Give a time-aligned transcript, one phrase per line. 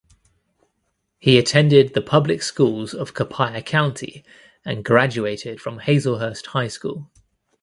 [1.19, 4.23] He attended the public schools of Copiah County
[4.65, 7.11] and graduated from Hazlehurst High School.